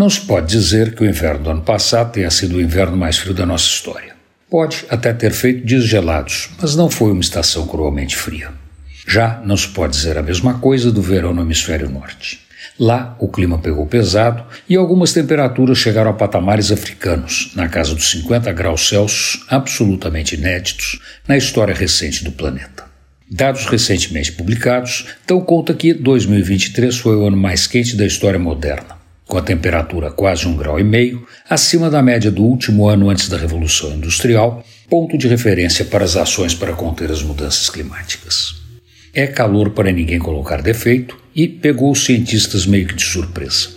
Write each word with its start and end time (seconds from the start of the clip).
Não 0.00 0.08
se 0.08 0.22
pode 0.22 0.46
dizer 0.46 0.94
que 0.94 1.02
o 1.02 1.06
inverno 1.06 1.44
do 1.44 1.50
ano 1.50 1.60
passado 1.60 2.12
tenha 2.12 2.30
sido 2.30 2.56
o 2.56 2.60
inverno 2.62 2.96
mais 2.96 3.18
frio 3.18 3.34
da 3.34 3.44
nossa 3.44 3.66
história. 3.66 4.14
Pode 4.48 4.86
até 4.88 5.12
ter 5.12 5.30
feito 5.30 5.66
dias 5.66 5.84
gelados, 5.84 6.48
mas 6.58 6.74
não 6.74 6.88
foi 6.88 7.12
uma 7.12 7.20
estação 7.20 7.66
cruelmente 7.66 8.16
fria. 8.16 8.48
Já 9.06 9.42
não 9.44 9.58
se 9.58 9.68
pode 9.68 9.94
dizer 9.94 10.16
a 10.16 10.22
mesma 10.22 10.54
coisa 10.54 10.90
do 10.90 11.02
verão 11.02 11.34
no 11.34 11.42
hemisfério 11.42 11.90
norte. 11.90 12.40
Lá, 12.78 13.14
o 13.18 13.28
clima 13.28 13.58
pegou 13.58 13.84
pesado 13.86 14.42
e 14.66 14.74
algumas 14.74 15.12
temperaturas 15.12 15.76
chegaram 15.76 16.12
a 16.12 16.14
patamares 16.14 16.72
africanos, 16.72 17.52
na 17.54 17.68
casa 17.68 17.94
dos 17.94 18.10
50 18.10 18.50
graus 18.52 18.88
Celsius, 18.88 19.44
absolutamente 19.50 20.34
inéditos 20.34 20.98
na 21.28 21.36
história 21.36 21.74
recente 21.74 22.24
do 22.24 22.32
planeta. 22.32 22.84
Dados 23.30 23.66
recentemente 23.66 24.32
publicados 24.32 25.08
dão 25.26 25.42
conta 25.42 25.74
que 25.74 25.92
2023 25.92 26.96
foi 26.96 27.16
o 27.16 27.26
ano 27.26 27.36
mais 27.36 27.66
quente 27.66 27.94
da 27.96 28.06
história 28.06 28.38
moderna, 28.38 28.99
com 29.30 29.38
a 29.38 29.42
temperatura 29.42 30.10
quase 30.10 30.46
um 30.48 30.56
grau 30.56 30.78
e 30.78 30.82
meio 30.82 31.24
acima 31.48 31.88
da 31.88 32.02
média 32.02 32.32
do 32.32 32.42
último 32.42 32.88
ano 32.88 33.08
antes 33.08 33.28
da 33.28 33.38
Revolução 33.38 33.92
Industrial, 33.92 34.62
ponto 34.88 35.16
de 35.16 35.28
referência 35.28 35.84
para 35.84 36.04
as 36.04 36.16
ações 36.16 36.52
para 36.52 36.72
conter 36.72 37.12
as 37.12 37.22
mudanças 37.22 37.70
climáticas. 37.70 38.56
É 39.14 39.28
calor 39.28 39.70
para 39.70 39.92
ninguém 39.92 40.18
colocar 40.18 40.60
defeito 40.60 41.16
e 41.34 41.46
pegou 41.46 41.92
os 41.92 42.04
cientistas 42.04 42.66
meio 42.66 42.88
que 42.88 42.94
de 42.94 43.04
surpresa. 43.04 43.68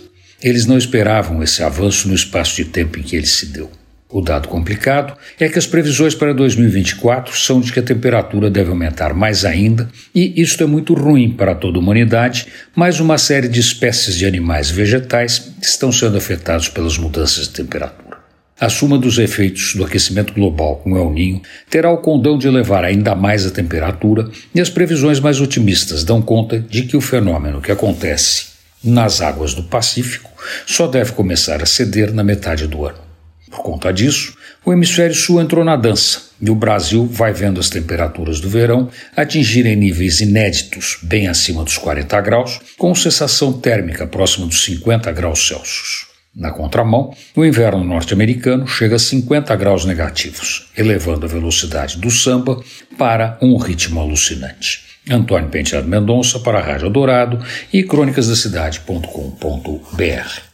Eles 0.42 0.66
não 0.66 0.76
esperavam 0.76 1.40
esse 1.40 1.62
avanço 1.62 2.08
no 2.08 2.14
espaço 2.14 2.56
de 2.56 2.64
tempo 2.64 2.98
em 2.98 3.02
que 3.02 3.14
ele 3.14 3.26
se 3.26 3.46
deu. 3.46 3.70
O 4.14 4.20
dado 4.20 4.46
complicado 4.46 5.16
é 5.40 5.48
que 5.48 5.58
as 5.58 5.66
previsões 5.66 6.14
para 6.14 6.32
2024 6.32 7.36
são 7.36 7.60
de 7.60 7.72
que 7.72 7.80
a 7.80 7.82
temperatura 7.82 8.48
deve 8.48 8.70
aumentar 8.70 9.12
mais 9.12 9.44
ainda, 9.44 9.90
e 10.14 10.40
isto 10.40 10.62
é 10.62 10.66
muito 10.68 10.94
ruim 10.94 11.32
para 11.32 11.52
toda 11.52 11.78
a 11.78 11.80
humanidade, 11.80 12.46
mas 12.76 13.00
uma 13.00 13.18
série 13.18 13.48
de 13.48 13.58
espécies 13.58 14.14
de 14.14 14.24
animais 14.24 14.70
e 14.70 14.72
vegetais 14.72 15.50
estão 15.60 15.90
sendo 15.90 16.16
afetados 16.16 16.68
pelas 16.68 16.96
mudanças 16.96 17.48
de 17.48 17.54
temperatura. 17.54 18.18
A 18.60 18.68
suma 18.68 18.96
dos 18.96 19.18
efeitos 19.18 19.74
do 19.74 19.84
aquecimento 19.84 20.32
global 20.32 20.76
com 20.76 20.96
El 20.96 21.10
Ninho 21.10 21.42
terá 21.68 21.90
o 21.90 21.98
condão 21.98 22.38
de 22.38 22.46
elevar 22.46 22.84
ainda 22.84 23.16
mais 23.16 23.44
a 23.44 23.50
temperatura, 23.50 24.30
e 24.54 24.60
as 24.60 24.70
previsões 24.70 25.18
mais 25.18 25.40
otimistas 25.40 26.04
dão 26.04 26.22
conta 26.22 26.60
de 26.60 26.84
que 26.84 26.96
o 26.96 27.00
fenômeno 27.00 27.60
que 27.60 27.72
acontece 27.72 28.46
nas 28.80 29.20
águas 29.20 29.54
do 29.54 29.64
Pacífico 29.64 30.30
só 30.64 30.86
deve 30.86 31.10
começar 31.10 31.60
a 31.60 31.66
ceder 31.66 32.14
na 32.14 32.22
metade 32.22 32.68
do 32.68 32.86
ano. 32.86 33.13
Por 33.54 33.62
conta 33.62 33.92
disso, 33.92 34.36
o 34.64 34.72
hemisfério 34.72 35.14
sul 35.14 35.40
entrou 35.40 35.64
na 35.64 35.76
dança 35.76 36.22
e 36.42 36.50
o 36.50 36.56
Brasil 36.56 37.06
vai 37.06 37.32
vendo 37.32 37.60
as 37.60 37.70
temperaturas 37.70 38.40
do 38.40 38.48
verão 38.48 38.90
atingirem 39.16 39.76
níveis 39.76 40.20
inéditos, 40.20 40.98
bem 41.02 41.28
acima 41.28 41.62
dos 41.62 41.78
40 41.78 42.20
graus, 42.20 42.60
com 42.76 42.92
sensação 42.96 43.52
térmica 43.52 44.08
próxima 44.08 44.48
dos 44.48 44.64
50 44.64 45.12
graus 45.12 45.46
Celsius. 45.46 46.06
Na 46.34 46.50
contramão, 46.50 47.14
o 47.36 47.44
inverno 47.44 47.84
norte-americano 47.84 48.66
chega 48.66 48.96
a 48.96 48.98
50 48.98 49.54
graus 49.54 49.84
negativos, 49.84 50.68
elevando 50.76 51.24
a 51.24 51.28
velocidade 51.28 51.98
do 51.98 52.10
samba 52.10 52.60
para 52.98 53.38
um 53.40 53.56
ritmo 53.56 54.00
alucinante. 54.00 54.82
Antônio 55.08 55.48
Penteado 55.48 55.86
Mendonça 55.86 56.40
para 56.40 56.58
a 56.58 56.62
Rádio 56.62 56.90
Dourado 56.90 57.38
e 57.72 57.84
crônicasdacidade.com.br. 57.84 60.44